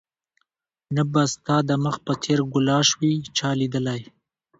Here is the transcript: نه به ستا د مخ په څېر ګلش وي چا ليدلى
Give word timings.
نه 0.95 1.03
به 1.11 1.21
ستا 1.33 1.57
د 1.69 1.71
مخ 1.83 1.95
په 2.05 2.13
څېر 2.23 2.39
ګلش 2.53 2.87
وي 2.99 3.13
چا 3.37 3.49
ليدلى 3.59 3.99